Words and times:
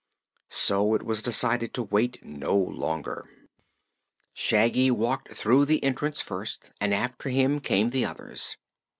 So 0.55 0.95
it 0.95 1.03
was 1.03 1.21
decided 1.21 1.75
to 1.75 1.83
wait 1.83 2.23
no 2.25 2.57
longer. 2.57 3.29
Shaggy 4.33 4.89
walked 4.89 5.31
through 5.33 5.65
the 5.65 5.83
entrance 5.83 6.21
first, 6.21 6.71
and 6.81 6.91
after 6.91 7.29
him 7.29 7.59
came 7.59 7.91
the 7.91 8.05
others. 8.05 8.57